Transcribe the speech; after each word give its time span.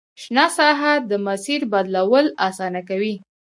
شنه 0.21 0.45
ساحه 0.57 0.93
د 1.09 1.11
مسیر 1.27 1.61
بدلول 1.71 2.25
اسانه 2.47 2.81
کوي 2.89 3.15